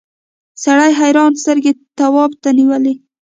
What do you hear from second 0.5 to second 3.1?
سړي حیرانې سترګې تواب ته نیولې.